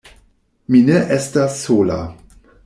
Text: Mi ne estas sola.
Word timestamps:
Mi 0.75 0.79
ne 0.87 0.95
estas 1.17 1.61
sola. 1.67 2.01